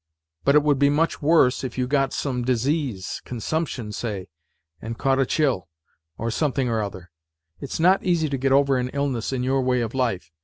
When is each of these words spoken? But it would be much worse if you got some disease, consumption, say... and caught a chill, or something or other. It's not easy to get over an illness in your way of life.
But 0.43 0.55
it 0.55 0.63
would 0.63 0.79
be 0.79 0.89
much 0.89 1.21
worse 1.21 1.63
if 1.63 1.77
you 1.77 1.85
got 1.85 2.11
some 2.11 2.43
disease, 2.43 3.21
consumption, 3.23 3.91
say... 3.91 4.29
and 4.81 4.97
caught 4.97 5.19
a 5.19 5.27
chill, 5.27 5.67
or 6.17 6.31
something 6.31 6.67
or 6.69 6.81
other. 6.81 7.11
It's 7.59 7.79
not 7.79 8.03
easy 8.03 8.27
to 8.27 8.37
get 8.39 8.51
over 8.51 8.77
an 8.77 8.89
illness 8.93 9.31
in 9.31 9.43
your 9.43 9.61
way 9.61 9.81
of 9.81 9.93
life. 9.93 10.31